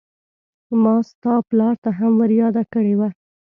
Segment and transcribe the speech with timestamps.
[0.81, 3.09] ما ستا پلار ته هم ور ياده کړې وه.